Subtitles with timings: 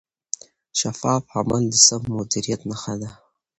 [0.79, 3.09] شفاف عمل د سم مدیریت نښه ده.